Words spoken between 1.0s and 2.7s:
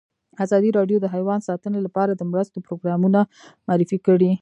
د حیوان ساتنه لپاره د مرستو